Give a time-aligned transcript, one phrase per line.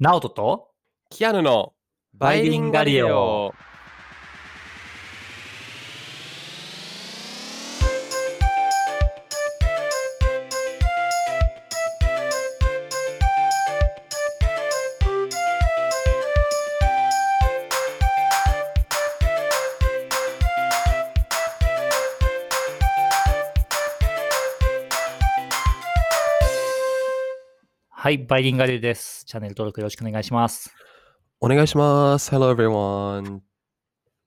[0.00, 0.70] ナオトと
[1.08, 1.72] キアヌの
[2.14, 3.54] バイリンガリオ。
[28.04, 29.24] はい、バイリンガリオです。
[29.24, 30.70] チャンネル登録よろしくお願いします。
[31.40, 32.30] お願いします。
[32.30, 33.38] Hello everyone.
[33.38, 33.42] っ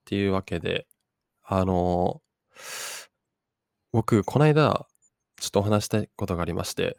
[0.04, 0.88] ていうわけで、
[1.44, 2.24] あの、
[3.92, 4.88] 僕、この間、
[5.40, 6.98] ちょっとお話したいことがありまして、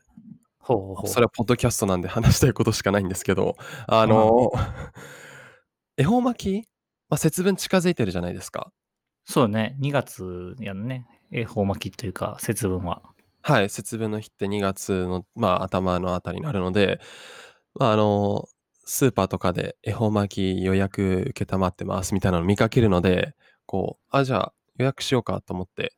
[0.60, 1.08] ほうほうほう。
[1.08, 3.56] それはポッドキャストなんで話したいことしかないんですけど、
[3.88, 4.52] あの、
[5.96, 6.68] 恵方巻き、
[7.08, 8.70] まあ、節分近づいてるじゃないですか。
[9.24, 11.08] そうね、2月やんね。
[11.32, 13.02] 恵方巻きというか、節分は。
[13.48, 17.00] はい、節分の日って2月の、まあ、頭のあたりになるので、
[17.74, 18.46] まあ、あの、
[18.84, 25.94] スーパーとかで恵方巻き予約受けたまってますみたいなの見かけるので、こう、あ、じゃあ予約しようかと思って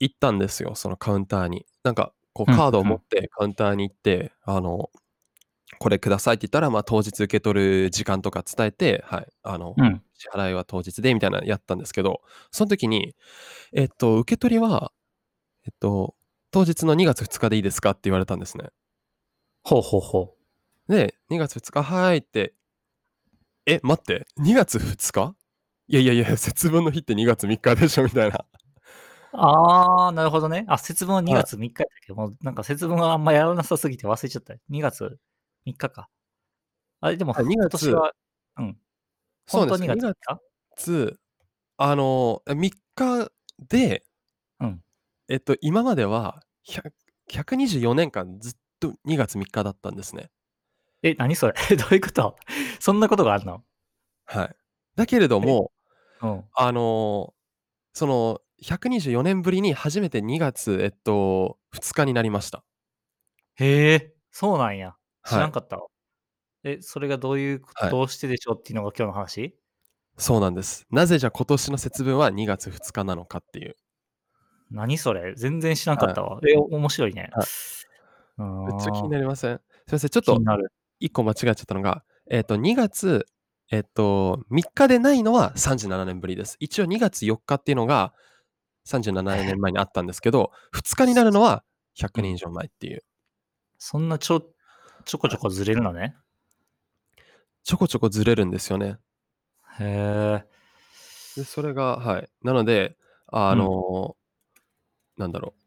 [0.00, 1.64] 行ったんですよ、そのカウンターに。
[1.82, 4.90] なんか、こう、うんカードを持ってカウンターに行って、あの、
[5.78, 10.02] これくださいって言ったら、まあ、当日受け取る時間とか伝えて、はい、あの、うん。
[10.14, 13.14] 支払いは当日でみたいなのやったんですけど、その時に、
[13.72, 14.92] えっと、受け取りは、
[15.64, 16.14] えっと、
[16.52, 18.70] 当日の2月2日でいいですかって言われたんですね。
[19.64, 20.36] ほうほうほ
[20.88, 22.54] で、2月2日、はーいって、
[23.66, 25.34] え、待って、2月2日？
[25.88, 28.46] いやいやいや、節分の日って2月3日でしょみたいな。
[29.32, 29.36] う。
[29.38, 30.64] あー、なるほどね。
[30.68, 32.08] あ、節分は2月3日だけ？
[32.08, 34.54] ど、もうなんか節分はあんまやらなさすぎて忘れちゃった。
[34.68, 35.18] 2月
[35.64, 36.08] 3日か。
[37.00, 38.12] あれ、でも、はい2今月年は、
[38.58, 38.78] うん。
[39.46, 39.80] そうです。
[39.82, 40.40] 2 2月3日？
[40.76, 41.18] 月、
[41.78, 43.32] あの、3日
[43.68, 44.04] で、
[44.60, 44.82] うん。
[45.30, 46.92] えっと、今までは100
[47.28, 50.30] 124年間ずっと2月3日だったんですね。
[51.02, 51.54] え、何それ？
[51.76, 52.36] どういうこと？
[52.78, 53.64] そんなことがあるの？
[54.26, 54.56] はい。
[54.96, 55.72] だけれども、
[56.22, 56.50] うん。
[56.54, 57.34] あの、
[57.94, 62.64] その、124年ぶりに初めて2月、えっと、2日になりました。
[63.56, 64.96] へえ、そうなんや。
[65.24, 65.40] 知はい。
[65.40, 65.86] らんかったわ。
[66.64, 67.90] え、それがどういう、はい。
[67.90, 69.58] どうしてでしょうっていうのが今日の話？
[70.18, 70.86] そうなんです。
[70.90, 73.76] なぜじゃ今年の節分は2月2日なのかっていう。
[74.70, 75.34] 何それ？
[75.34, 76.12] 全然知らんかはい。
[76.12, 76.40] ったわ。
[76.46, 77.30] え、面白いね。
[78.38, 79.08] めっちゃ気に。
[79.08, 79.56] なりません？
[79.56, 80.72] すいません、ちょっと気になる。
[81.00, 83.26] 1個間違えちゃったのが、えっと、2月、
[83.70, 86.56] えっと、3日でないのは37年ぶりです。
[86.60, 88.14] 一応2月4日っていうのが
[88.86, 91.64] 37年前にあったんですけど、2日になるのは
[91.96, 92.22] 100うん。
[92.22, 93.02] 年以上前っていう。
[93.78, 94.42] そんなちょ、
[95.04, 96.16] ちょこちょこずれるのね？
[97.64, 98.98] ちょこちょこずれるんですよね。
[99.78, 100.44] へえ。
[101.36, 102.28] で、それが、はい。
[102.42, 102.96] なので、
[103.28, 103.58] あうん。
[103.58, 104.16] の、
[105.20, 105.60] なんだろう。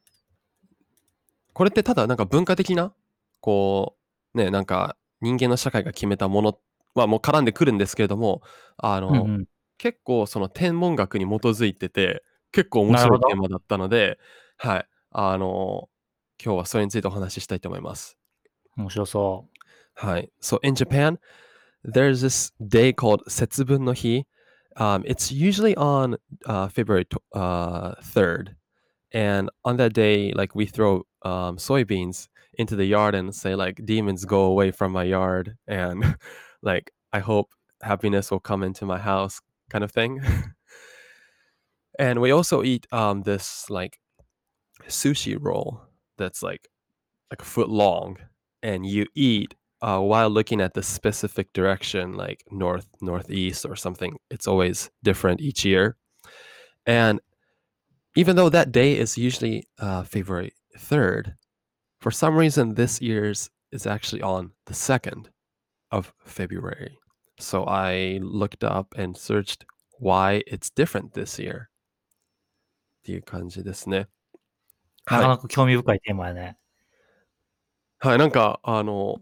[1.53, 2.93] これってただなんか文化的な、
[3.39, 3.95] こ
[4.33, 6.59] う、ね、なんか人間の社会が決めたもの
[6.95, 8.41] はもう絡んでくるんですけれども、
[8.77, 9.45] あの、うんうん。
[9.77, 12.97] 結構その天文学に基づいてて、結構面。
[12.97, 14.19] 白いテーマだったので、
[14.57, 14.87] はい。
[15.11, 15.89] あの、
[16.43, 18.17] 今日はそれについてお話ししたいと思います。
[18.75, 19.47] 面白そ
[19.95, 20.31] はい。
[20.41, 21.19] So in Japan,
[21.85, 24.25] there's this day called 節分の日.
[24.75, 28.55] Um, it's usually on uh, February uh, 3rd.
[29.13, 33.85] And on that day, like we throw um, soybeans into the yard and say like
[33.85, 36.17] demons go away from my yard and
[36.61, 37.51] like I hope
[37.81, 40.21] happiness will come into my house kind of thing.
[41.99, 43.99] and we also eat um, this like
[44.87, 45.81] sushi roll
[46.17, 46.69] that's like
[47.31, 48.17] like a foot long
[48.61, 54.17] and you eat uh, while looking at the specific direction like north northeast or something
[54.29, 55.95] it's always different each year
[56.85, 57.19] and
[58.16, 61.34] even though that day is usually uh, february 3rd
[62.00, 65.28] for some reason this year's is actually on the 2nd
[65.90, 66.98] of february
[67.38, 69.64] so i looked up and searched
[69.98, 71.68] why it's different this year
[72.98, 74.06] っていう感じですね。
[75.10, 75.10] う。
[75.10, 75.22] なはい。
[75.22, 76.58] かなか興味深いテーマやね。
[78.00, 79.16] はい、なんか、あの、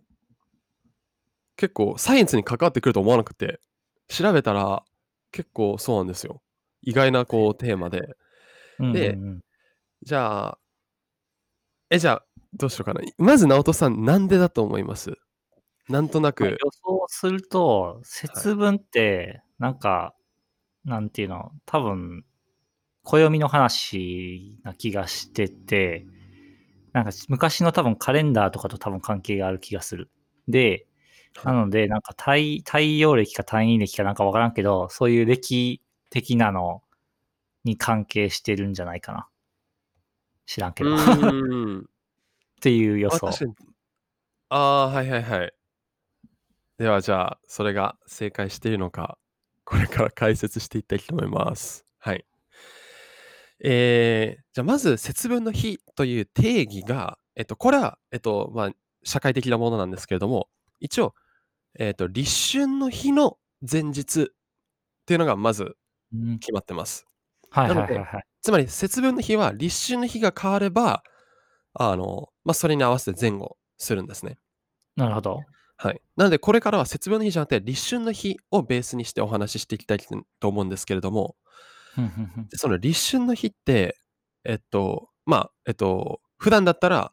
[1.56, 3.60] 結構サイエンスに関わってくると思わなくて、
[4.08, 4.84] 調べたら
[5.30, 6.42] 結構そうなんですよ。
[6.82, 8.16] 意外なこうテーマで。
[8.81, 9.41] うんうんで、うん。
[10.03, 10.59] じゃあ、
[11.89, 13.01] え、じゃあ、どうしようかな。
[13.17, 15.17] まず、直人さん、なんでだと思います？
[15.89, 18.45] なんとなまあ、予く、想すると、はい。
[18.45, 20.15] 節分って、なんか、
[20.85, 22.25] なんていうの、多分、
[23.03, 26.05] 暦の話な気がしてて、
[26.93, 30.11] なんか昔の多分カレンダーとかと多分関係がある気がする。
[30.49, 30.87] で、
[31.35, 31.51] は。
[31.51, 35.81] ないので、なんか太太陽暦か単位暦かなんかわからんけど、そういう暦
[36.11, 36.83] 的なの
[37.63, 39.27] に関係してるんじゃないかな。
[40.45, 40.95] 知らんけうど。
[40.97, 40.99] っ。
[42.61, 43.29] ていう予想。
[44.49, 45.53] ああ、はいはいはい。
[46.77, 49.17] ではじゃあ、それが正解しているのか、
[49.65, 51.85] これから解説していきたいと思います。
[51.99, 52.25] はい。
[53.63, 58.71] えー、じゃあまず節分の日という定義が、えっと、これは、えっと、まあ、
[59.03, 60.49] 社会的なものなんですけれども、
[60.79, 61.13] 一応、
[61.77, 64.25] えっと、立春の日の前日っ
[65.05, 65.77] ていうのがまず
[66.13, 66.39] うん。
[66.39, 67.05] 決まってます。
[67.51, 68.23] はいなのではいはいはい。
[68.41, 71.03] つまり節分の日は立春の日が変われば、
[71.73, 74.37] あの、まあ、それに合わせて前後するんですね。
[74.95, 75.41] なるほど。
[75.77, 76.01] はい。
[76.15, 79.99] なので、これからは節分の日じゃなくて、立春の日をベースにしてお話ししていきたい
[80.39, 81.35] と思うんですけれども、
[81.95, 83.97] ふんふんふんでその立春の日って、
[84.43, 87.11] えっと、まあ、えっと、普段だったら、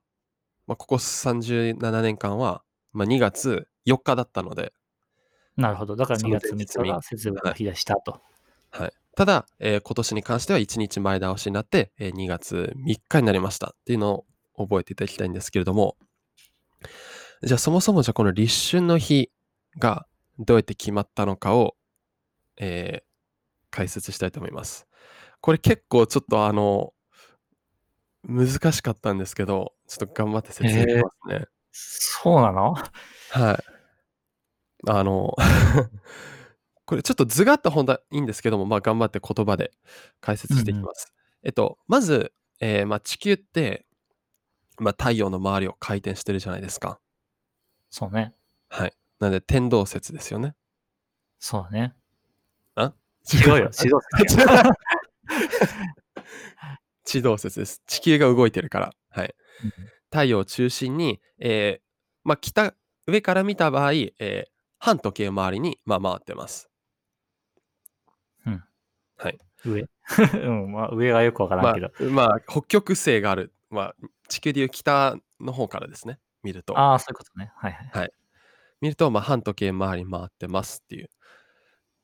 [0.67, 2.63] まあ、ここ37年間は、
[2.93, 4.73] まあ、2月4日だったので、
[5.57, 5.97] なるほど。
[5.97, 8.21] だから2その月3前日に日が節分の日でしたと。
[8.71, 8.93] はい。
[9.19, 14.25] ただ、えー今年に関しては1日前倒しになって、えー2月3日になりましたっていうの
[14.55, 15.97] を覚えていただきたいんですけれども、
[17.43, 19.33] じゃあそもそもじゃあこの立春の日
[19.77, 20.07] が
[20.39, 21.75] どうやって決まったのかを、
[22.59, 23.09] えー
[23.73, 24.87] 解説したいと思います。
[25.41, 26.95] これ結構ちょっとあの、
[28.23, 31.47] 難しかったんですけど、ちょっと頑張って説明しますね。
[31.73, 32.77] そうなの？
[33.31, 33.65] はい。
[34.87, 35.35] あの、
[36.89, 39.73] これちょっと図があった本がいいんですけども、まあ頑張って言葉で
[40.23, 41.13] 解説していきます。
[41.43, 43.85] えっと、まず、えーまあ、地球って、
[44.79, 46.99] まあ、太陽の周りを回転してるじゃないですか。
[47.91, 48.33] そうね。
[48.71, 48.95] はい。
[49.21, 50.55] なので、天動説ですよね。
[51.39, 51.95] そうだね。
[52.75, 52.95] あ？
[53.31, 53.55] 違うよ。
[53.55, 54.73] 指導違う
[57.05, 57.83] 地動説です。
[57.87, 58.95] 地球が動いてるから。
[59.11, 59.35] はい。
[60.11, 61.89] 太陽を中心に、えー
[62.25, 62.73] まあ、北、
[63.07, 64.45] 上から見た場合、えー
[64.81, 66.71] 半時計周りに、まあ、回ってます。
[69.19, 69.25] うん。
[69.27, 69.39] はい。
[69.65, 69.89] 上？
[70.45, 71.87] うん、まあ上がよくわからまんけど。
[71.89, 73.53] あ、まあ、北極星がある。
[73.71, 73.95] まあ、
[74.29, 76.19] 地球でいう北の方からですね。
[76.43, 76.79] 見ると。
[76.79, 77.53] ああ、そういうことね。
[77.57, 77.91] はいはい。
[77.93, 78.13] はい。
[78.81, 81.11] 見ると、まあ、半時計回り回ってますっていう。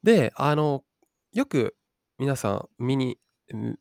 [0.02, 0.84] で、あの、
[1.32, 1.76] よく
[2.18, 3.18] 皆さん耳に、
[3.54, 3.78] ん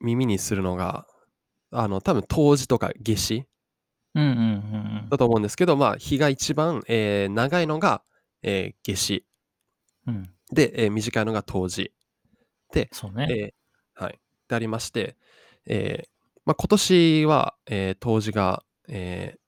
[0.00, 1.06] 耳にするのが、
[1.70, 3.46] あの、多分冬至とか夏至
[4.14, 4.42] うんうんうん
[5.02, 8.02] うんだと思うんですけど、まあ、日が一番、えー長いのが、
[8.42, 9.26] えー夏至。
[10.06, 10.34] うん。
[10.52, 11.92] で、えー短いのが冬至。
[12.92, 13.26] そうね。
[13.30, 14.18] えーはい。
[14.48, 15.16] でありまして、
[15.66, 16.08] えー
[16.44, 19.40] まあ、今年は、えー冬至が、えー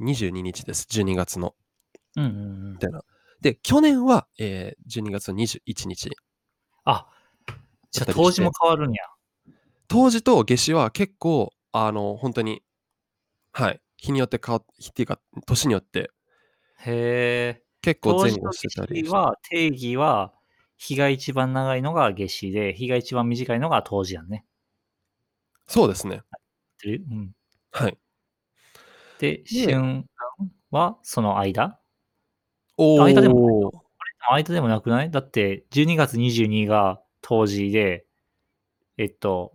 [0.00, 0.86] 22日です。
[0.90, 1.54] 12月の。
[2.16, 2.34] うんうんう
[2.70, 2.78] んみ。
[2.78, 3.02] たいな。
[3.40, 6.10] で、去年は、えー12月の21日。
[6.84, 7.06] あ、
[7.90, 9.02] じゃあ当時も変わるんや。
[9.88, 12.62] 冬至と夏至は結構、あの、本当に、
[13.52, 13.80] はい。
[13.96, 16.10] 日によって変わっ、日っていうか、年によって
[16.80, 17.62] へえ。
[17.80, 19.08] 結構当時の前後してたりして。
[19.08, 20.32] 日は、定義は、
[20.76, 24.44] 日が一番長いのが夏至で、日が一番短いのが冬至やんね。
[25.66, 26.16] そうですね。
[26.16, 26.20] っ
[26.78, 27.04] てる？
[27.10, 27.32] うん。
[27.72, 27.98] はい。
[29.18, 30.04] で、春
[30.70, 31.78] はその間？
[32.76, 33.72] お間でお。
[34.30, 35.10] 間でもなくない？
[35.10, 38.06] だって、12月22が冬至で、
[38.98, 39.52] えっと、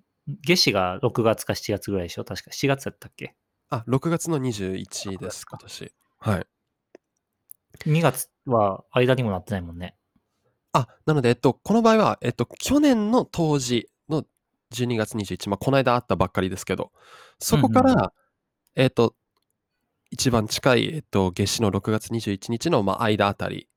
[0.47, 2.23] 夏至が6月か7月ぐらいでしょ？
[2.23, 3.35] 確か7月だったっけ？
[3.69, 5.91] あ、6月の21です、今年。
[6.19, 6.45] はい。
[7.85, 9.95] ?2 月は間にもなってないもんね。
[10.73, 14.23] あ、なので、えっと、この場合は、えっと、去年の冬至の
[14.73, 16.91] 12月21、まあ、この間あったばっかりですけど、
[17.39, 18.09] そこから、うんうん
[18.75, 19.15] えっと、
[20.11, 23.67] 一番近い、えっと、夏至の6月21日の、まあ、間あたり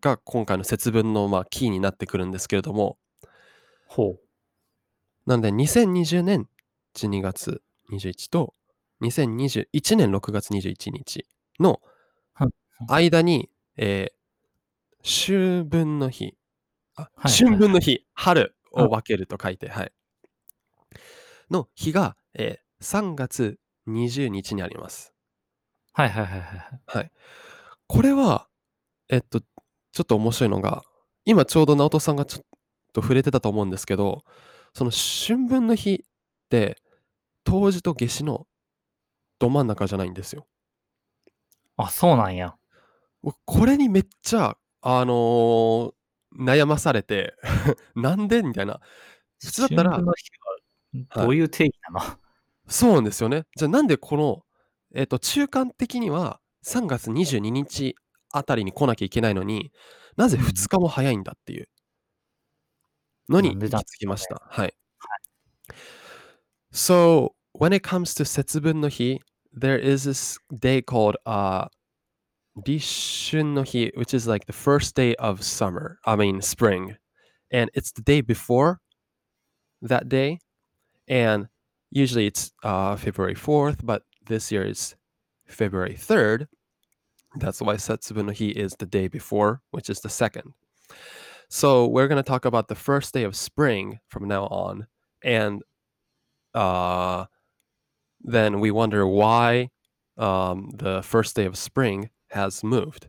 [0.00, 2.98] が、今回の節分の、まあ、キーになってくるんですけれども、
[3.86, 4.20] ほう。
[5.26, 6.48] なので、2020年
[6.94, 8.54] 12月21と、
[9.02, 11.26] 2021年6月21日
[11.58, 11.80] の
[12.34, 12.50] はい
[12.88, 14.21] 間に、えー
[15.04, 16.34] 秋分の日、
[16.96, 19.92] あ、はい春分の日、春を分けると書いて、はい。
[21.50, 25.14] の日が、えー3月20日にあります。
[25.92, 26.80] はいはいはいはい。
[26.86, 27.12] はい。
[27.86, 28.48] これは、
[29.08, 30.82] えっと、ちょっと面白いのが、
[31.24, 32.46] 今ちょうど直人さんがちょっ
[32.92, 34.24] と触れてたと思うんですけど、
[34.74, 35.98] その春分の日っ
[36.50, 36.76] て、
[37.44, 38.46] 冬至と夏至の
[39.38, 40.46] ど真ん中じゃないんですよ。
[41.76, 42.54] あ、そうなんや。
[43.22, 45.92] 僕これにめっちゃ、あのー
[46.38, 47.34] 悩まされて、
[47.94, 48.42] なんで？
[48.42, 48.80] みたいな。
[49.38, 50.30] 普通だったら春分の日
[51.10, 52.18] はどういう定義なの、
[52.68, 53.44] そうなんですよね。
[53.56, 54.42] じゃあなんでこの、
[54.94, 57.96] えっ、と、中間的には3月22日
[58.30, 59.72] あたりに来なきゃいけないのに、
[60.16, 61.68] なぜ2日も早いんだっていう
[63.28, 64.42] のに行ききました。
[64.48, 64.74] はい。
[66.72, 69.20] So, when it comes to 節分の日、
[69.54, 71.68] there is this day called uh,
[72.58, 76.96] Bishun which is like the first day of summer, I mean spring.
[77.50, 78.80] And it's the day before
[79.82, 80.38] that day.
[81.08, 81.48] And
[81.90, 84.94] usually it's uh, February 4th, but this year is
[85.46, 86.46] February 3rd.
[87.36, 90.52] That's why Setsubun no hi is the day before, which is the second.
[91.48, 94.86] So we're going to talk about the first day of spring from now on.
[95.22, 95.62] And
[96.54, 97.26] uh,
[98.22, 99.70] then we wonder why
[100.18, 103.08] um, the first day of spring has moved.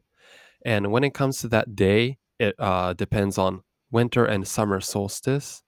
[0.65, 3.61] And when it comes to that day, it uh, depends on
[3.91, 5.63] winter and summer solstice.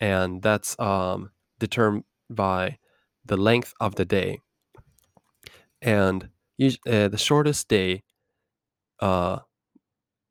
[0.00, 2.78] And that's um, determined by
[3.24, 4.40] the length of the day.
[5.82, 8.02] And uh, the shortest day
[9.00, 9.38] uh,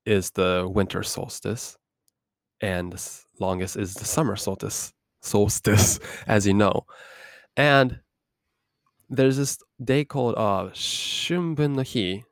[0.06, 1.78] is the winter solstice,
[2.62, 4.94] and the longest is the summer solstice.
[5.22, 6.86] Solstice, as you know,
[7.58, 8.00] and
[9.10, 12.24] there's this day called uh, Shunbun no Hi,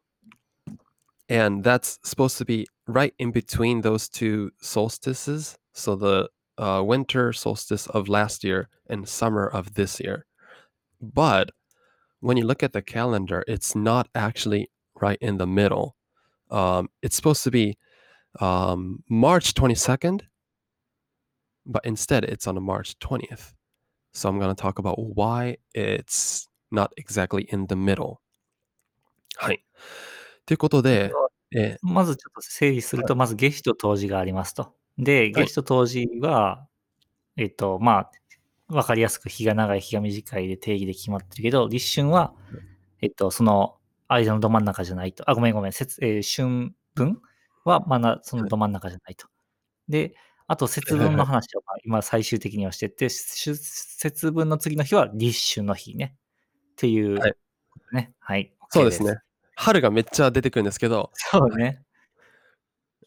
[1.33, 5.59] and that's supposed to be right in between those two solstices.
[5.73, 10.27] So the uh, winter solstice of last year and summer of this year.
[11.01, 11.51] But
[12.21, 15.97] when you look at the calendar, it's not actually right in the middle.
[16.51, 17.77] Um, it's supposed to be
[18.41, 20.23] um, March 22nd,
[21.67, 23.53] but instead it's on March 20th.
[24.13, 28.21] So I'm going to talk about why it's not exactly in the middle.
[29.41, 29.65] はい。
[30.47, 31.13] ということで、
[31.56, 34.76] えまずちょっと整理すると、まず夏至と冬至がありますと。
[34.98, 36.68] で、夏至と冬至は、
[37.38, 38.10] えっと、ま
[38.70, 42.34] あ、わかりやすく日が長い、日が短いで定義で決まってるけど、立春は、
[43.02, 45.30] えっと、その間のど真ん中じゃないと。
[45.30, 45.72] あ、ごめんごめん。
[45.72, 47.22] 節えー春分
[47.66, 49.28] は、まだそのど真ん中じゃないと。
[49.90, 50.16] で、
[50.48, 56.16] あと節分の話をまあ今最終的にはしてて、し節分の次の日は立春の日ね。
[56.74, 57.36] っていう、はい
[57.94, 58.14] ね。
[58.20, 58.54] はい。
[58.70, 59.18] そうですね。
[59.56, 61.84] 春がめっちゃ出てくるんですけど、そうね。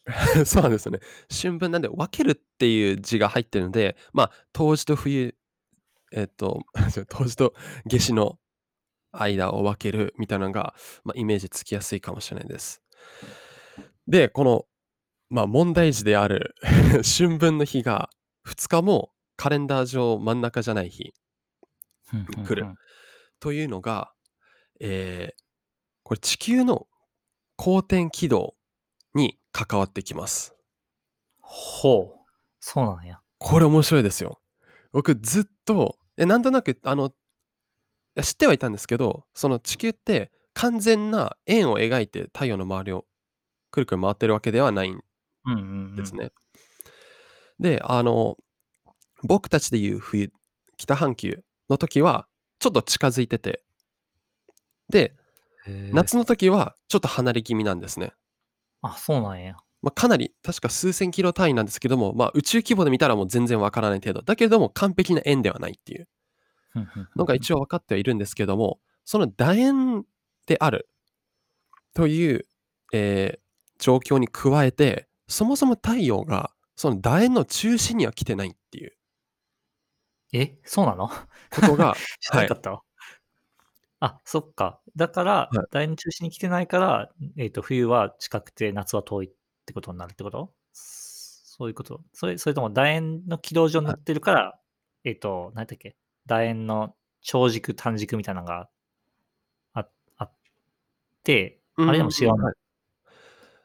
[0.47, 1.01] そうなんですよね。
[1.31, 5.37] 春分なんで分けるっていう字が入ってるので、まあ、冬至と冬、
[6.13, 6.63] えっと、
[7.09, 7.55] 冬至と
[7.87, 8.39] 夏至の
[9.13, 10.75] 間を分けるみたいなのが、
[11.05, 12.83] まあ、イメージつきやすいかもしれないです。
[14.07, 14.67] で、この、
[15.29, 16.55] まあ、問題児である
[17.19, 18.11] 春分の日が
[18.47, 21.15] 2日もカレンダー上真ん中じゃない日
[22.47, 22.67] 来る
[23.41, 24.13] というのが、
[24.79, 25.46] えー
[26.07, 26.87] これ地球の
[27.57, 28.55] 公転軌道
[29.13, 30.55] に関わってきます。
[31.41, 32.31] ほう。
[32.61, 33.19] そうなんや。
[33.39, 34.41] これ面白いですよ。
[34.93, 37.11] 僕ずっと、えなんとなく、あの、
[38.23, 43.05] 知ってはいたんですけど、その地球って完全な円を描いて太陽の周りを
[43.73, 45.03] くるくる回ってるわけではないん。
[45.97, 46.31] ですね。
[47.59, 48.37] で、あの、
[49.25, 50.31] 僕たちでいう冬、
[50.77, 52.29] 北半球の時は
[52.61, 53.65] ちょっと近づいてて、
[54.89, 55.17] で、
[55.93, 58.13] 夏の時はちょっと離れ気味なんですね。
[58.83, 59.57] あ、そうなんや。
[59.83, 66.09] まあ、かなり確か数千キロ単位なんですけども、まあ、宇宙規模で見たらもう全然わからない程度だけれども完璧な円ではないっていう
[67.17, 70.05] のが一応分かってはいるんですけどもその楕円
[70.47, 70.89] である
[71.95, 72.47] という、
[72.93, 73.47] えー
[73.79, 78.95] 状況に加えてそもそも太陽がその楕円の中心には来てないっていう
[80.33, 81.09] え、そうなの？
[81.09, 82.83] ことが 知らなかったわ。
[84.01, 84.81] あ、そっか。
[84.97, 85.67] だから、はい。
[85.71, 89.31] 楕円の中心に来てないから、えっ、と、冬は近くて夏は遠いっ
[89.67, 90.53] てことになるってこと？
[90.73, 92.01] そういうこと？
[92.13, 94.59] それそれとも楕円の軌道上になってるから、
[95.05, 95.97] えっ、と、何だっけ？
[96.27, 98.69] 楕円の長軸、短軸みたいなのが
[99.75, 99.87] あ
[100.17, 100.33] あっ
[101.25, 102.55] て、あれでも違うの、はい。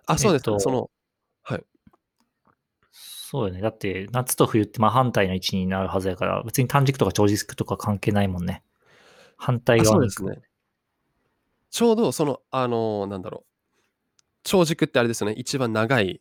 [0.08, 0.50] あそうです。
[0.50, 0.90] ね、えっとその
[1.44, 1.64] はい。
[2.92, 3.62] そうよね。
[3.62, 8.64] だって、夏と冬って真反対の位置になるはずやから、別に短軸とか長軸とか関係ないもんね。
[9.38, 10.26] 反対あそ側に行く。
[10.26, 10.51] うですね
[11.72, 16.20] ちょうどそのあのーなんだろう長軸ってあれですよね一番長い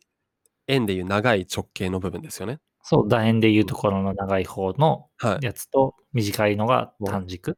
[0.67, 7.57] 円でいう長い直径の部分ですよねそう、楕円でいうところの長い方のはいやつと短いのが短軸。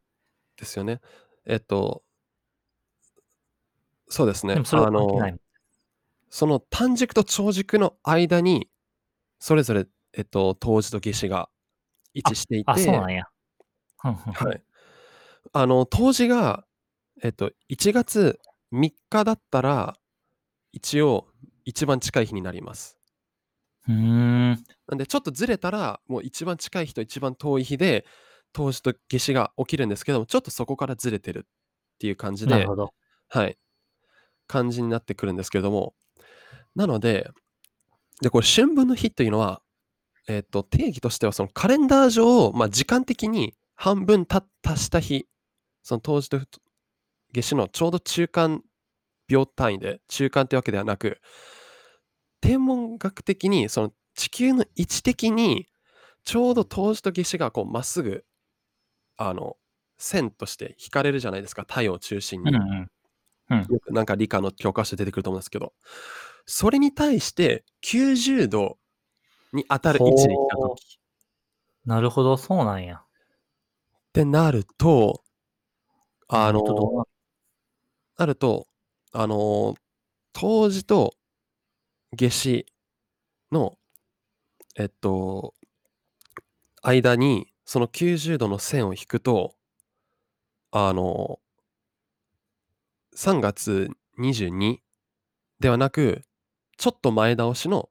[0.57, 0.99] ですよね。
[1.45, 2.03] えっと、
[4.09, 4.53] そうですね。
[4.53, 5.39] でもそれはあの関係ないもん。
[6.29, 8.69] その短軸と長軸の間に、
[9.39, 11.49] それぞれ、えっと、冬至と夏至が
[12.13, 13.25] 位置していて、あ、そうなんや。
[13.97, 14.63] ふんふんふんはい。
[15.53, 16.65] あの、冬至が、
[17.23, 18.37] えっと、1月
[18.73, 19.95] 3日だったら、
[20.73, 21.27] 一応、
[21.63, 22.97] 一番近い日になります。
[23.87, 24.49] うーん。
[24.87, 28.05] なんで、ちょっとずれたら、もう一番近い日と一番遠い日で、
[28.51, 32.93] 冬至と夏至が起きるんですけども、ちょっとそこからずれてるっていう感じでなる、ほど。
[33.29, 33.57] はい。
[34.47, 35.95] 感じになってくるんですけれども、
[36.75, 37.31] なので、
[38.21, 39.61] で、これ、春分の日というのは、
[40.27, 45.25] えっ、と、定義としては、そのカレンダー上、まあ、時間的に半分た足した日、
[45.83, 46.39] その冬至と
[47.33, 48.63] 夏至のちょうど中間
[49.27, 51.19] 秒単位で、中間というわけではなく、
[52.41, 55.67] 天文学的に、その地球の位置的に、
[56.23, 58.25] ちょうど冬至と夏至がこうまっすぐ、
[59.17, 59.57] あの、
[59.97, 62.53] 線として引かれるじゃないですか、太陽を中心に。
[62.53, 62.91] うんうん。
[63.49, 63.59] うん。
[63.69, 65.73] よくなんか理科の教科書で出てくると思うんですけど、
[66.45, 68.77] それに対して90度
[69.53, 70.99] に当たる位置に来た時
[71.85, 72.97] なるほど、そうなんや。
[72.97, 73.05] っ
[74.13, 75.23] てなると、
[76.27, 76.61] あの
[78.23, 78.67] ななると、
[79.11, 79.75] あの、
[80.33, 81.15] 冬至と
[82.15, 82.65] 夏至
[83.51, 83.77] の、
[84.77, 85.53] えっと、
[86.83, 89.55] 間に、その90度の線を引くと、
[90.71, 91.39] あの、
[93.15, 94.79] 3月22
[95.59, 96.23] ではなく、
[96.77, 97.89] ちょっと前倒しの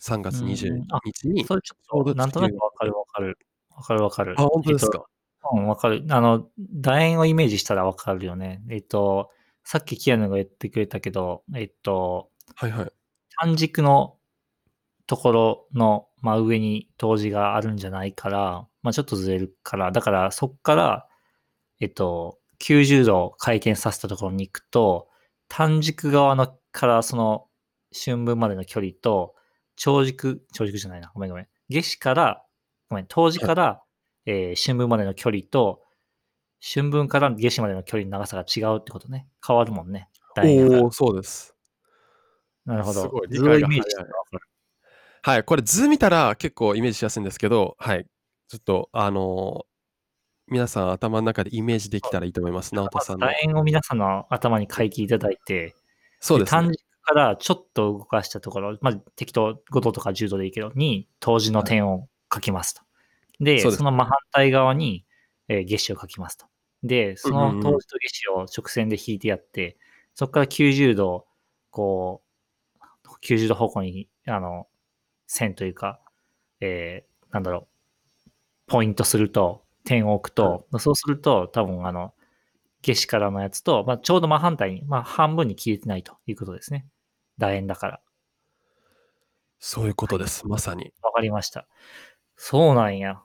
[0.00, 3.38] 3月う20ーん、あ、日に、それちょっと、なんとなくわかるわかる。
[3.70, 4.34] わかるわかる。
[4.36, 5.06] あ、ほんとえっと、ですか？
[5.52, 6.04] うん、わかる。
[6.10, 8.62] あの、楕円をイメージしたらわかるよね。
[8.70, 9.30] えっと、
[9.64, 12.92] さっきキアヌが言ってくれたけど、えっと、はいはい。
[13.40, 14.16] 短軸の
[15.06, 21.08] ところの真上に冬至があるんじゃないから、ま、ちょっとずれるから、だからそっから、
[21.80, 25.08] えっと、90度回転させたところに行くと、
[25.48, 27.46] 短軸側のからその
[27.92, 29.34] 春分までの距離と、
[29.76, 31.48] 長軸長軸じゃないな、ごめんごめん。
[31.68, 32.44] 夏至から
[32.90, 33.46] ごめん、冬至はい。
[33.48, 33.82] から、
[34.30, 35.82] ええ、春分までの距離と、
[36.62, 39.26] 春分から夏至までの距離の長さが違うってことね。
[39.44, 40.08] 変わるもんね。
[40.36, 41.56] おお、そうです。
[42.64, 43.02] なるほど。
[43.02, 43.30] すごい。
[45.22, 48.06] はい、これ図見たら結構イメージしやすいんですけど、はい。
[48.48, 49.66] ちょっとあの、
[50.46, 52.08] 皆さん頭ん中でイメージでき。
[52.10, 52.74] たらいいと思います。
[52.74, 55.74] 直人さんの楕円を皆さんの頭に書いていただいて、で、
[56.20, 56.62] そうですね。
[56.62, 61.68] 短軸からちょっと動かしたところ、ま、適当5度とか10度でいいけど、に、冬至のはい。
[61.68, 62.82] 点を書きますと。
[63.56, 63.70] そで。
[63.70, 65.04] その真反対側に、
[65.48, 66.46] ええ、夏至を書きますと。
[66.82, 67.32] で、うそ。
[67.32, 69.78] の冬至と夏至を直線で引いてやって、
[70.14, 71.26] そっから90度、
[71.70, 72.22] こ
[73.06, 74.68] う、90度方向にあの、
[75.28, 76.00] 線というか、
[76.60, 77.68] ええ、なんだろ
[78.68, 80.60] う、ポイントすると、点を置くはい。
[80.60, 82.14] と、ま、そうすると、多分あの、
[82.82, 86.86] 夏至からのやつと、ま、ちょうど真反対に、ま、半分に切れてないということですね。
[87.38, 88.02] 楕円だから。
[89.62, 90.16] そういうこはい。
[90.16, 90.46] とです。
[90.48, 90.92] まさに。
[91.02, 91.66] わかりました。
[92.42, 93.20] そうなんや。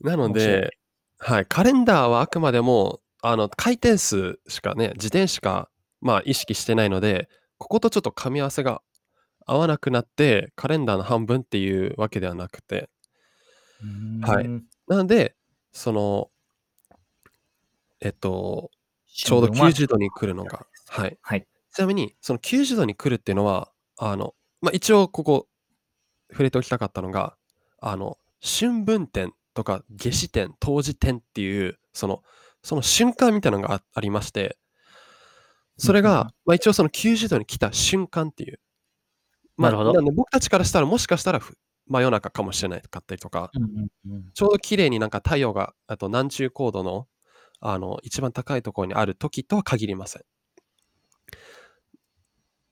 [0.00, 0.32] なの。
[0.32, 0.76] で、
[1.18, 5.70] はい、カレンダーはあくまでも、あの、回転数しかね、自転しか、
[6.00, 8.82] まあ、意識してないので、こことちょっと噛み合わせが
[9.46, 12.90] 合わなくなって、カレンダーの半分っていうわけではなくて
[13.80, 14.48] うはい。
[14.88, 15.36] なので、
[15.70, 16.30] その
[18.00, 18.72] えっと、
[19.06, 21.16] ちょうど春分は90度に来るのがはい。
[21.22, 21.46] はい。
[21.72, 25.46] ちなみに、その90度に来るっていうのは、あの、ま、一応ここ
[26.30, 27.36] 触れておきたかったのが、
[27.80, 32.22] あの、春分点とか夏至点、冬至点っていう、その
[32.62, 34.56] その瞬間みたいなのがあありまして
[35.78, 36.32] それが。
[36.44, 38.58] ま、一応その90度に来た瞬間っていう。
[39.56, 39.92] ま、なるほど。
[39.94, 41.54] なんで僕たちからしたら、もしかしたら、ふ
[41.88, 43.50] 真夜中かもしれないかったりとか。
[44.34, 47.06] ちょうど綺麗になんか太陽が、あと南中高度の、
[47.60, 50.22] あの、一番高いところにある時とは限りません。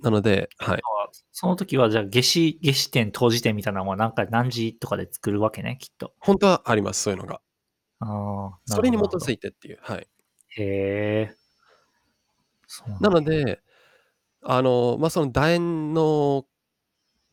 [0.00, 0.82] なので、はい。
[1.16, 6.12] ああ、その時はじゃあ、夏至夏至点、冬至点みたいなのは、なんか何時とかで作るわけね、きっと。
[6.20, 7.40] ほんとはあります、そういうのが。
[8.00, 9.32] ああ、なそれに基づ。
[9.32, 10.08] いてっていう、はい。
[10.56, 11.36] へえ。
[13.00, 13.10] な。
[13.10, 13.60] ので、
[14.42, 16.46] あの、ま、その楕円の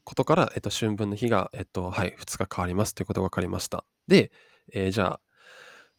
[0.03, 3.85] ことから、えっと、春分の日が、えっと、はい、2日変わりますということが分かりました。
[4.07, 4.31] で、
[4.73, 5.19] ええ、じゃあ、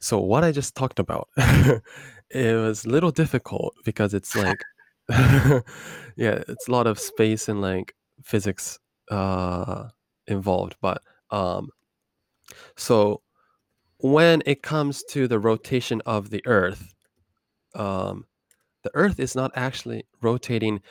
[0.00, 1.28] So what I just talked about,
[2.30, 4.62] it was a little difficult because it's like
[5.10, 5.62] yeah,
[6.48, 8.78] it's a lot of space and, like, physics,
[9.10, 9.88] uh,
[10.26, 11.68] involved, but, um
[12.76, 13.20] so
[13.98, 16.94] when it comes to the rotation of the Earth,
[17.74, 18.26] um,
[18.84, 20.82] the Earth is not actually rotating,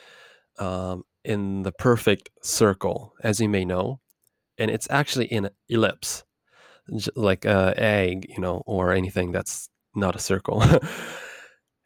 [0.58, 4.00] um, in the perfect circle, as you may know,
[4.58, 6.24] and it's actually in a ellipse,
[7.16, 10.62] like a egg, you know, or anything that's not a circle.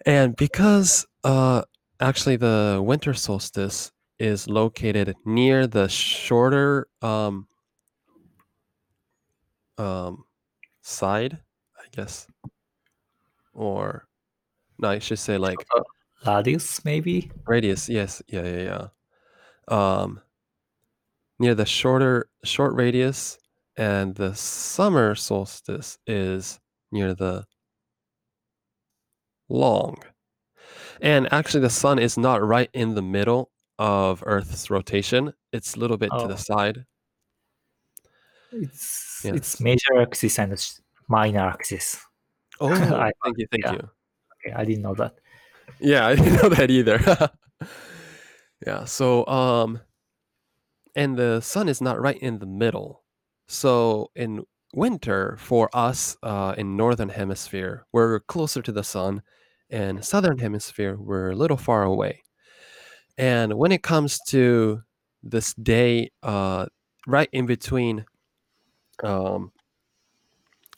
[0.07, 1.63] And because, uh,
[2.01, 7.47] actually the winter solstice is located near the shorter, um
[9.79, 10.25] um,
[10.83, 11.39] side,
[11.79, 12.27] I guess,
[13.55, 14.09] or
[14.79, 15.87] no, I should say, like Shorter
[16.27, 17.31] radius, maybe?
[17.47, 18.89] radius, yes, yeah, yeah, yeah.
[19.69, 20.21] Um
[21.39, 23.39] near the shorter short radius,
[23.77, 26.59] and the summer solstice is
[26.91, 27.45] near the
[29.49, 29.97] long.
[31.01, 35.79] And actually, the sun is not right in the middle of Earth's rotation, it's a
[35.79, 36.37] little bit to the Oh.
[36.37, 36.85] side.
[38.53, 39.35] It's Yes.
[39.37, 42.05] it's major axis and s minor axis.
[42.61, 43.73] Oh, I thank you, thank yeah.
[43.75, 43.91] you.
[44.35, 45.15] Okay, I didn't know that.
[45.79, 46.99] Yeah, I didn't know that either.
[48.67, 49.81] Yeah, so, um
[50.97, 53.05] and the sun is not right in the middle.
[53.47, 54.43] So in
[54.75, 59.23] winter for us uh, in northern hemisphere we're closer to the sun
[59.71, 62.23] and southern hemisphere we're a little far away.
[63.17, 64.83] And when it comes to
[65.23, 66.67] this day uh,
[67.07, 68.05] right in between
[69.03, 69.53] um,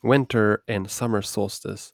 [0.03, 1.93] winter and summer solstice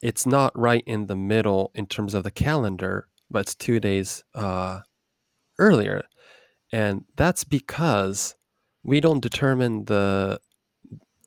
[0.00, 4.24] it's not right in the middle in terms of the calendar but it's two days
[4.34, 4.80] uh,
[5.58, 6.02] earlier.
[6.72, 8.34] And that's because
[8.82, 10.40] we don't determine the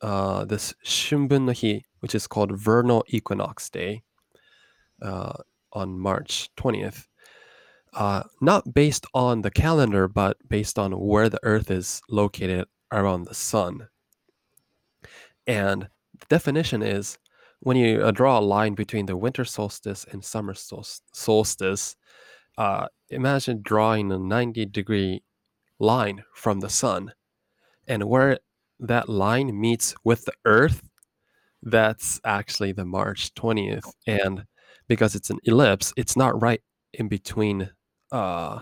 [0.02, 4.02] uh, this Shunbun no Hi, which is called Vernal Equinox Day,
[5.02, 5.34] uh,
[5.74, 7.08] on March 20th.
[7.94, 13.26] Uh, not based on the calendar, but based on where the Earth is located around
[13.26, 13.88] the sun.
[15.46, 17.18] And the definition is
[17.60, 21.96] when you uh, draw a line between the winter solstice and summer sol- solstice,
[22.58, 25.24] uh, imagine drawing a 90 degree
[25.80, 27.14] line from the sun.
[27.88, 28.40] And where
[28.80, 30.90] that line meets with the earth,
[31.62, 33.92] that's actually the March 20th.
[34.08, 34.46] And
[34.89, 36.62] because it's an ellipse, it's not right
[36.93, 37.71] in between
[38.12, 38.61] uh,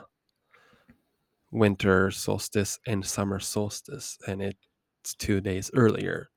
[1.51, 4.19] winter solstice and summer solstice.
[4.27, 6.29] And it's two days earlier.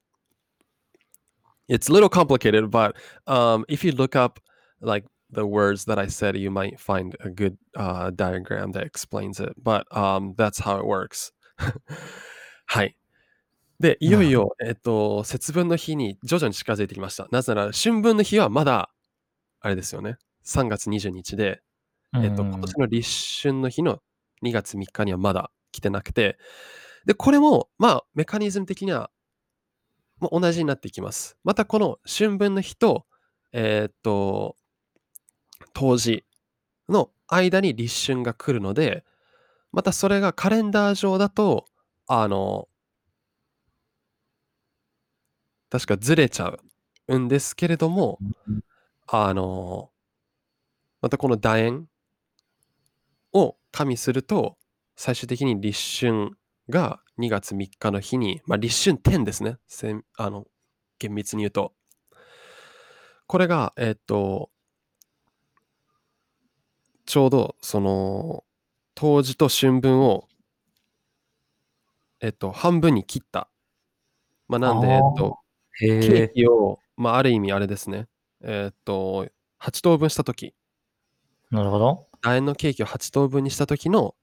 [1.68, 4.40] It's a little complicated, but um, if you look up
[4.80, 9.40] like the words that I said, you might find a good uh, diagram that explains
[9.40, 9.54] it.
[9.62, 11.34] But um, that's how it works.
[12.68, 12.96] はい。
[13.80, 17.28] で、いよいよ、えっと、節分の日に徐々に近づいてきました。
[17.32, 18.90] なぜなら、春分の日はまだ、
[19.63, 20.19] あれですよね。
[20.45, 21.63] 3月20日で、
[22.15, 23.09] えっと、今年の立
[23.43, 24.01] 春の日の
[24.43, 26.37] 2月3日にはまだ来てなくて、
[27.07, 29.11] で、これも、まあ、メカニズム的には、
[30.19, 31.37] もう同じになっていきます。
[31.45, 33.07] また、この春分の日と、
[33.53, 34.57] えー、っと、
[35.73, 36.25] 冬至
[36.89, 39.05] の間に立春が来るので、
[39.71, 41.67] またそれがカレンダー上だと、
[42.09, 42.69] あの、
[45.71, 46.59] 確かずれちゃ
[47.09, 48.19] うんですけれども、
[49.07, 49.91] あの、
[51.01, 51.89] またこの楕円
[53.33, 54.57] を加味すると、
[54.97, 56.31] 最終的に立春
[56.69, 59.57] が2月3日の日に、まあ、立春10ですね。
[60.17, 60.47] あの
[60.99, 61.73] 厳密に言うと。
[63.27, 64.51] これが、えっと、
[67.07, 68.45] ちょうどその、
[68.95, 70.29] 冬至と春分を、
[72.21, 73.49] えっと、半分に切った。
[74.49, 75.39] まあ、なんで、えっと、
[75.79, 78.07] ケーキを、まあ、ある意味あれですね。
[78.43, 79.29] えっと、
[79.61, 80.55] 8等分したとき。
[81.51, 82.09] なるほど。
[82.21, 84.15] 楕円のケーキを8等分にしたときの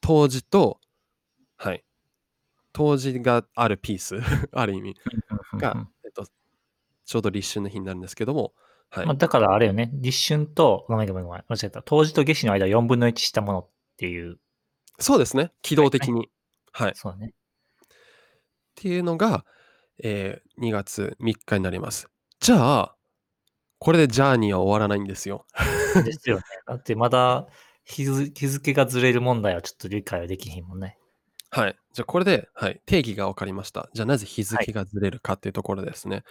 [0.00, 0.80] 冬至と、
[1.56, 1.84] はい。
[2.72, 4.20] 冬至があるピース、
[4.52, 4.96] ある意味
[5.54, 6.26] が、えっと、
[7.04, 8.54] ちょうど立春の日になるんですけども、
[8.90, 9.06] はい。
[9.06, 11.82] まあ、だからあれよね、立春と、ごめんごめんごめん、間違えた。
[11.82, 14.38] 冬至と夏至の間4分の1したものっていう。
[14.98, 15.52] そうですね。
[15.62, 16.30] 軌道的に。
[16.72, 16.92] はい。
[16.94, 17.34] そうね。
[17.84, 17.86] っ
[18.76, 19.44] ていうのが、
[20.02, 22.08] えー、2月3日になります。
[22.40, 22.97] じゃあ、
[23.78, 25.46] これでジャーニーは終わらないんですよ。
[26.04, 26.42] ですよね。
[26.66, 27.46] だってまだ
[27.84, 30.98] 日付がずれる問題はちょっと理解はできひんもんね。
[31.50, 31.76] はい。
[31.92, 33.88] じゃあこれで、はい、定義が分かりました。
[33.94, 36.22] じゃあなぜ日付がずれるかっていうところですね。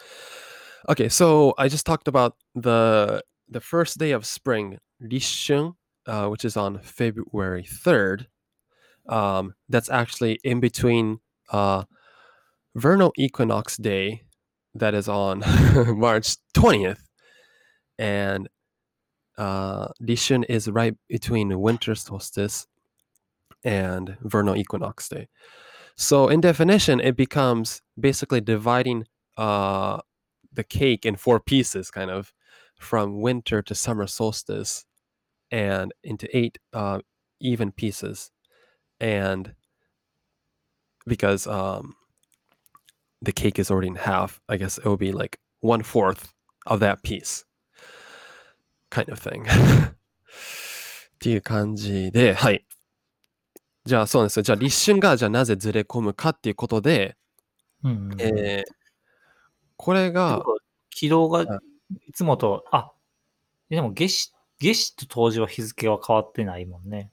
[0.85, 5.73] はい、okay, so I just talked about the the first day of spring, Lishun,
[6.05, 8.27] uh, which is on February 3rd.
[9.09, 11.19] Um, that's actually in between
[11.51, 11.85] uh,
[12.75, 14.23] vernal equinox day,
[14.75, 15.39] that is on
[15.97, 17.06] March 20th,
[17.97, 18.49] and
[19.37, 22.67] uh, Lishun is right between winter solstice
[23.63, 25.27] and vernal equinox day.
[25.95, 29.05] So in definition, it becomes basically dividing
[29.35, 29.99] uh,
[30.53, 32.33] the cake in four pieces, kind of
[32.79, 34.85] from winter to summer solstice,
[35.51, 36.99] and into eight uh,
[37.39, 38.31] even pieces,
[38.99, 39.53] and
[41.05, 41.95] because um,
[43.21, 46.33] the cake is already in half, I guess it will be like one fourth
[46.65, 47.45] of that piece,
[48.89, 49.43] kind of thing.
[49.93, 52.65] っていう感じで、はい。
[53.85, 54.43] じゃあそうなんですよ。
[54.43, 57.17] じゃあ立春がじゃあなぜずれ込むかっていうことで、
[57.83, 58.71] うんうん、えー、
[59.77, 60.43] これが、
[60.89, 61.47] 軌道がい
[62.11, 62.91] つもと、あ、
[63.69, 67.11] でも夏至、夏至と冬至は日付は変わってないもんね。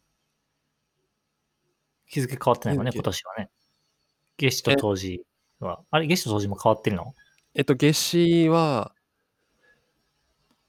[2.07, 3.51] 日付変わってないもんね、今年はね。
[4.39, 5.27] 夏至と冬至
[5.61, 5.83] は。
[5.91, 7.15] あれ、夏至と冬至も変わってるの？
[7.55, 8.94] えっと、夏至は、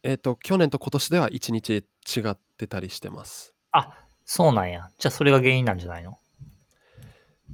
[0.08, 1.84] えっと、去年と今年では1日違
[2.30, 3.56] ってたりしてます。
[3.72, 4.92] あ、そうなんや。
[5.00, 6.20] じゃあそれが原因なんじゃないの？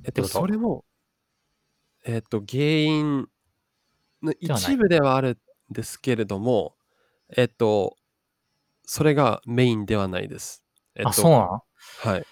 [0.03, 0.83] えっと、それも、
[2.05, 3.29] えっと、原因
[4.21, 5.37] の一部ではある
[5.71, 6.75] んですけれども、
[7.37, 7.95] えっと、
[8.83, 10.61] それがメインではないです。
[10.95, 11.63] えあ、そうな
[11.99, 12.25] はい。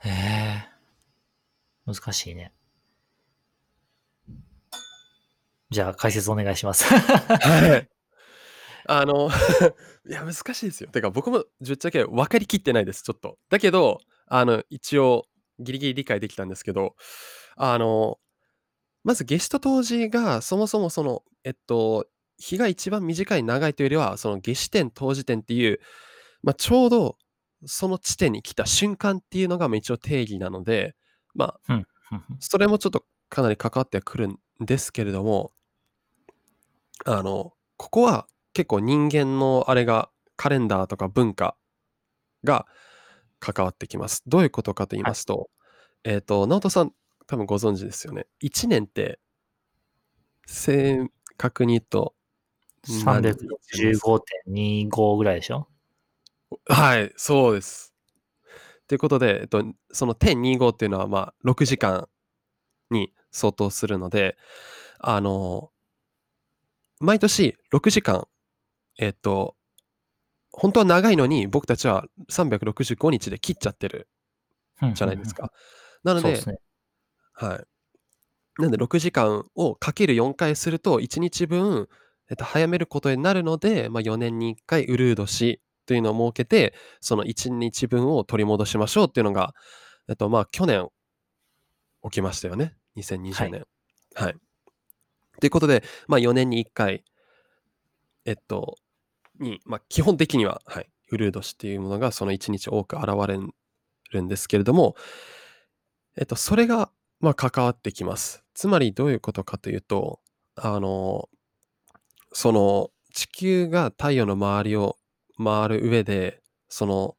[0.00, 0.68] へえ。
[1.86, 2.52] 難しいね。
[5.70, 6.84] じゃあ解説お願いします。
[6.84, 7.88] はい。
[8.90, 9.28] あの、
[10.08, 10.90] いや、難しいですよ。
[10.90, 13.38] てか僕もぶっちゃけ分かりきってないです、ちょっと。
[13.50, 15.26] だけど、あの、一応
[15.60, 16.96] ギリギリ理解できたんですけど、
[17.56, 18.18] あの、
[19.04, 22.06] まず夏至と冬至がそもそもその、えっと、
[22.38, 25.80] 日が一番短い長いというよりは、その夏至点、冬至点っていう、
[26.42, 27.18] まあ、ちょうど
[27.66, 30.94] その地点に来た瞬間っていうのがまあ一応定義なので、
[31.34, 31.86] まあ、うん。
[32.40, 35.52] それもちょっとかなり関わってくるんですけれども、
[37.04, 41.56] あの、ここは結構人間のあれが、カレンダーとか文化
[42.44, 42.66] が
[43.40, 44.22] 関わってきます。
[44.26, 45.50] どういうことかと言いますと、
[46.04, 46.92] えっ、と、直人さん
[47.26, 48.26] 多分ご存知ですよね。
[48.42, 49.20] 1年って、
[50.46, 52.14] 正確に言うと、
[53.04, 55.68] 何日です365.25ぐらいでしょ？
[56.66, 57.92] はい、そうです。
[58.86, 62.08] ということで、えっと、その1025っていうのは、まあ、6時間
[62.90, 64.38] に相当するので、
[64.98, 65.70] あの、
[67.00, 68.26] 毎年6時間、
[68.98, 69.56] えっと、
[70.50, 74.08] 本当は長いのに僕たちは365日で切っちゃってる
[74.94, 75.34] じゃないです。
[75.34, 75.52] か。
[76.02, 76.58] なのでね。
[77.32, 77.64] はい。
[78.60, 81.88] なんで6時間をかける4回すると1日分、
[82.28, 89.54] えっと、早めることになるので、まあ、4年に1回ウルー年というのを設けて、その1日分を取り戻しましょうっていうのが、
[90.08, 90.88] えっと、まあ去年
[92.02, 92.74] 起きましたよね。
[92.96, 93.64] 2020年。
[94.14, 94.34] はい。
[95.40, 97.04] ということで、まあ4年に1回、
[98.24, 98.76] えっと、
[99.40, 103.38] に、まあ基本的には、はい、ウルー年っていうものがその1日多く現れ
[104.10, 104.96] るんですけれども、
[106.16, 108.44] えっと、それが、まあ、関わってきます。
[108.54, 110.20] つまりどういうことかというと、
[110.56, 111.28] あの、
[112.32, 114.96] その地球が太陽の周りを
[115.42, 117.16] 回る上で、その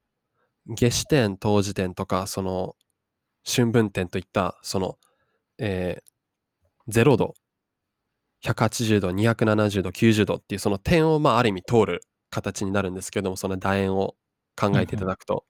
[0.68, 2.76] 夏至点、冬至点とか、その
[3.46, 4.98] 春分点といった、その、
[5.58, 7.34] えー、0度、
[8.44, 14.16] 180度、270度、90度っていうその点を、まあ、ある意味通る形になるんですけども、その楕円を
[14.56, 15.46] 考えていただくと。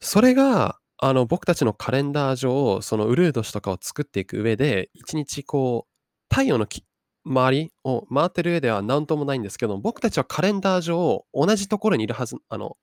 [0.00, 6.84] それが、あの、僕たちのカレンダー上、そのウルー年とかを作っていく上で、一日こう、太陽のき
[7.24, 12.76] 周りを回ってる上では何ともないんですけど、僕たちはカレンダー上、同じところにいるはず、あの、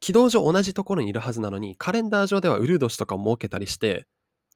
[0.00, 4.06] 軌道上同じところにいるはずなのに、カレンダー上ではウルー年とかを設けたりして、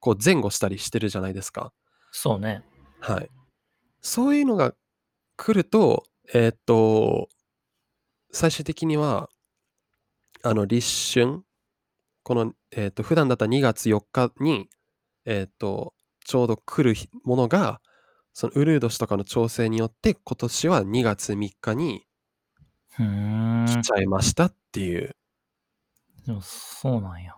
[0.01, 1.73] こう前後したりしてるじゃないですか。
[2.19, 2.63] そうね。
[2.99, 3.29] はい。
[4.01, 4.73] そういうのが
[5.37, 7.29] 来ると、えーっと、
[8.33, 9.29] 最終的には、
[10.43, 11.43] あの、立春、
[12.23, 14.71] この、えーっと、普段だったら2月4日に、
[15.27, 15.93] えーっと、
[16.25, 17.83] ちょうど来る日ものが、
[18.33, 22.07] そのウルー年とかの調整によって、今年は2月3日に
[22.99, 23.67] うーん。
[23.67, 25.15] 来ちゃいましたっていう。
[26.25, 27.35] でもそうなんや。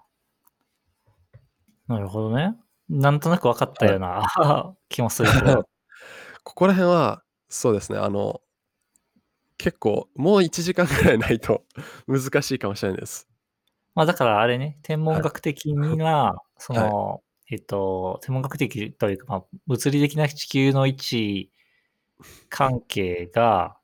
[1.88, 2.54] なるほどね。
[2.88, 4.22] なんとなく分かったような、
[4.88, 5.68] 気もするけど。
[6.44, 8.40] ここら辺は、そうですね、あの、
[9.58, 11.64] 結構、もう1時間ぐらいないと
[12.06, 13.28] 難しいかもしれないです。
[13.94, 21.50] まあだからあれね、天文学的には、その、えっと、天文学的というか、まあ、物理的な地球の位置
[22.48, 23.74] 関係が、は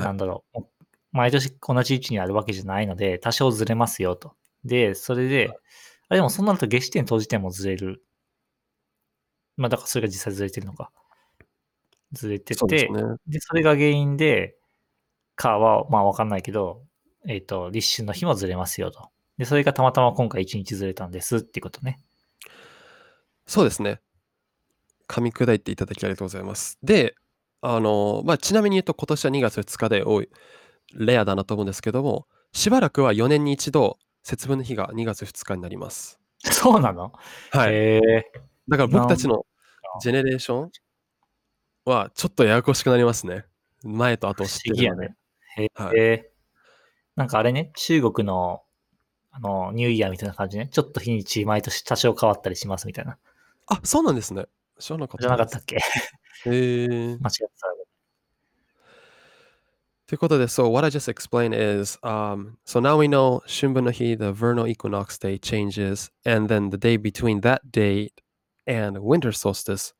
[0.00, 0.64] いなんだろう、
[1.12, 4.34] 毎年同じ位置にあるわけじゃないので、多少ずれますよと。
[4.64, 5.50] で、それで、
[6.10, 8.04] あでもそうなると夏至点、冬至点もずれる。
[9.58, 10.90] まあだからそれが実際ずれてるのか。
[12.12, 13.02] ずれてて、ですね。
[13.26, 14.56] で、それが原因で、
[15.34, 16.82] かは、まあわかんないけど、
[17.26, 19.10] えっ、と、立春の日もずれますよと。
[19.36, 21.98] で、それがたまたま今回1日ずれたんですっていうことね。
[23.46, 24.00] そうですね。
[25.08, 26.78] 噛み砕いていただきありがとうございます。
[26.82, 27.14] で、
[27.60, 30.28] あの、まあ、ちなみに言うと今年は2月2日で多い、
[30.94, 36.20] レアだなと思うんですけども、しばらくは4年に一度、節分の日が2月2日になります。
[36.44, 37.12] そうなの？
[37.50, 38.00] はい。
[38.68, 39.44] だから僕たちの
[40.00, 40.70] ジェネレーション？
[41.84, 43.44] はちょっとややこしくなりますね。
[43.82, 44.84] 前と後を知ってるので。
[44.84, 45.16] 不思議やね。
[45.56, 46.30] へえ、はい
[47.16, 48.62] なんかあれね、中国の、
[49.32, 50.68] あの、ニューイヤーみたいな感じね。
[50.70, 53.18] ちょっと日にち毎年多少変わったりしますみたいな。
[53.66, 54.46] あ、そうなんですね。
[54.78, 55.76] 知らなかったじゃなかったっけ？
[56.46, 57.74] へー 間違ってたら。
[60.06, 65.38] ということで、so what I just explained is, um, so now we know 春分の日, the vernal equinox day
[65.38, 68.12] changes, and then the day between that date
[68.68, 69.94] and winter solstice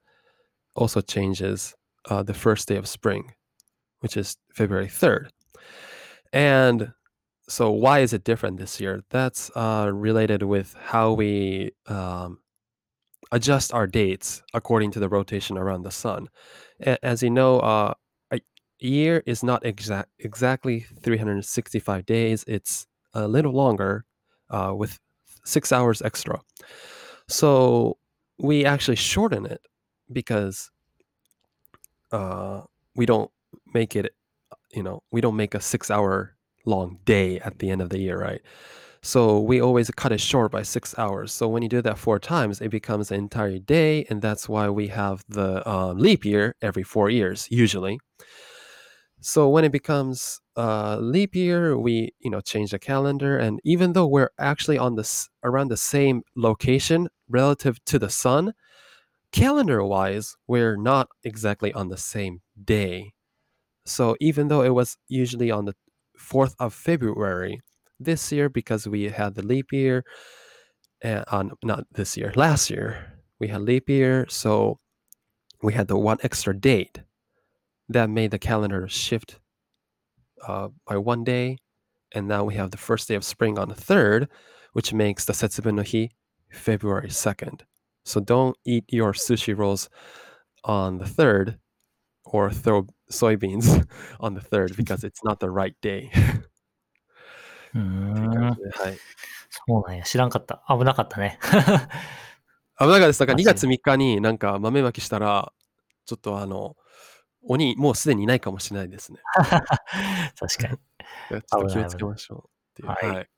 [0.77, 1.75] also changes
[2.11, 3.33] uh, the first day of spring,
[4.01, 5.31] which is February 3rd.
[6.33, 6.93] And
[7.49, 9.03] so why is it different this year?
[9.11, 12.39] That's uh, related with how we um,
[13.33, 16.29] adjust our dates according to the rotation around the sun.
[16.87, 17.95] A- as you know, uh,
[18.33, 18.41] a
[18.81, 22.45] year is not exact exactly 365 days.
[22.47, 24.05] It's a little longer,
[24.51, 24.99] uh, with
[25.45, 26.41] six hours extra.
[27.29, 27.98] So
[28.39, 29.61] we actually shorten it
[30.13, 30.71] because
[32.13, 32.63] uh,
[32.95, 33.31] we don't
[33.75, 34.13] make it,
[34.73, 37.99] you know, we don't make a six hour long day at the end of the
[37.99, 38.41] year, right?
[39.01, 41.33] So we always cut it short by six hours.
[41.33, 44.05] So when you do that four times, it becomes an entire day.
[44.11, 48.01] And that's why we have the uh, leap year every four years, usually.
[49.21, 53.93] So when it becomes uh, leap year, we you know change the calendar, and even
[53.93, 58.55] though we're actually on this around the same location relative to the sun,
[59.33, 63.13] calendar wise, we're not exactly on the same day.
[63.87, 65.75] So even though it was usually on the
[66.19, 67.61] 4th of February
[68.01, 70.05] this year because we had the leap year,
[71.03, 74.79] and on not this year, last year we had leap year, so
[75.63, 77.01] we had the one extra date
[77.90, 79.40] that made the calendar shift
[80.48, 81.58] uh, by one day,
[82.14, 84.30] and now we have the first day of spring on the third,
[84.74, 86.10] which makes the Setsubun no Hi
[86.52, 87.62] February 2nd.
[88.06, 89.90] So don't eat your sushi rolls
[90.64, 91.60] on the third
[92.26, 93.88] or throw soybeans
[94.20, 96.12] on the third because it's not the right day.
[97.76, 98.54] うーっていう感ん。
[98.54, 98.98] じで、はい。
[99.50, 100.04] そうなんや。
[100.04, 100.64] 知らんかった。
[100.70, 101.40] 危なかったね。
[101.42, 103.20] 危なかったです。
[103.20, 105.52] だから2マジ月3日になんか豆まきしたら、
[106.06, 106.76] ちょっとあの、
[107.43, 109.21] 鬼、もうすでにいないかもしれないですね。
[110.39, 110.79] 確かに。
[111.39, 113.31] っちょっと気をつけましょうっていう、はいはい、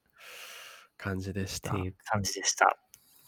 [0.97, 1.79] 感じでしたて。
[1.79, 2.77] いう感じでした。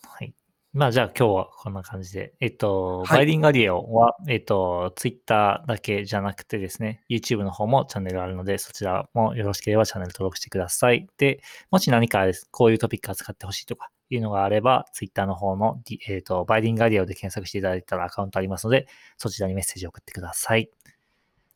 [0.09, 0.35] はい。
[0.73, 2.35] まあじゃあ今日はこんな感じで。
[2.41, 11.07] えっと、はいバイリンガリオは、えっと、Twitter だけじゃなくてですね、YouTube の方もチャンネルあるので、そちらもよろしければチャンネル登録してください。
[11.19, 20.70] で、もし何かですこういうトピック扱ってほしいとかいうのがあれば、Twitter の方の、えっと、バイリンガリオで検索していただいたらアカウントありますので、そちらにメッセージを送ってください。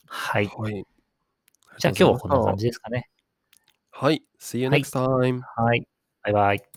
[0.06, 0.46] はい。
[0.46, 0.86] はい。
[1.78, 3.08] じゃあ今日はこんな感じですかね。
[3.90, 4.22] はい。
[4.40, 5.40] See you はい next time.
[5.56, 5.86] はい。
[6.22, 6.75] バイバイ。